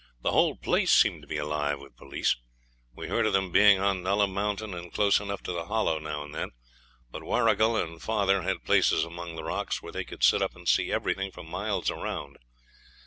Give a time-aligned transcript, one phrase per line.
[0.23, 2.35] The whole place seemed to be alive with police.
[2.95, 6.23] We heard of them being on Nulla Mountain and close enough to the Hollow now
[6.23, 6.53] and then.
[7.11, 10.67] But Warrigal and father had places among the rocks where they could sit up and
[10.67, 12.39] see everything for miles round.